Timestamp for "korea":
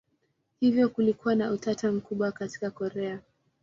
2.71-3.19